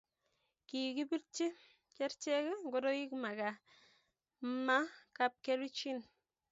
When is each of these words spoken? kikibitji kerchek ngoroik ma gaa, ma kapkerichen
kikibitji 0.67 1.45
kerchek 1.95 2.45
ngoroik 2.65 3.11
ma 3.21 3.29
gaa, 3.37 3.55
ma 4.65 4.77
kapkerichen 5.15 5.97